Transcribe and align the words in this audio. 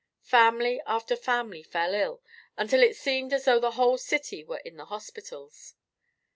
Family 0.23 0.81
after 0.87 1.15
family 1.15 1.61
fell 1.61 1.93
ill, 1.93 2.23
until 2.57 2.81
it 2.81 2.95
seemed 2.95 3.33
as 3.33 3.45
though 3.45 3.59
the 3.59 3.73
whole 3.77 3.99
city 3.99 4.43
were 4.43 4.57
in 4.65 4.77
the 4.77 4.85
hospitals. 4.85 5.75